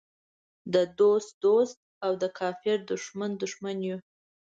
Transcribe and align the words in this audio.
د 0.73 0.75
دوست 0.99 1.31
دوست 1.43 1.77
او 2.05 2.11
د 2.21 2.23
کافر 2.39 2.77
دښمن 2.91 3.31
دښمن 3.41 3.77
یو. 3.89 3.97